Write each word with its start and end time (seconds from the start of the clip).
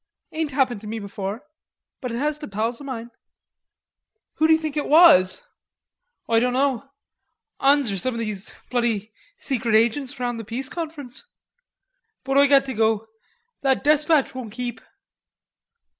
"Ain't 0.31 0.49
happened 0.49 0.81
to 0.81 0.87
me 0.87 0.97
before, 0.97 1.43
but 2.01 2.11
it 2.11 2.17
has 2.17 2.39
to 2.39 2.47
pals 2.47 2.81
o' 2.81 2.83
moine." 2.83 3.11
"Who 4.37 4.47
d'you 4.47 4.57
think 4.57 4.75
it 4.75 4.89
was? 4.89 5.47
"Oi 6.27 6.39
dunno; 6.39 6.89
'Unns 7.59 7.91
or 7.91 7.99
some 7.99 8.15
of 8.15 8.19
these 8.19 8.55
bloody 8.71 9.13
secret 9.37 9.75
agents 9.75 10.19
round 10.19 10.39
the 10.39 10.43
Peace 10.43 10.69
Conference.... 10.69 11.25
But 12.23 12.35
Oi 12.35 12.47
got 12.47 12.65
to 12.65 12.73
go; 12.73 13.09
that 13.61 13.83
despatch 13.83 14.33
won't 14.33 14.53
keep." 14.53 14.81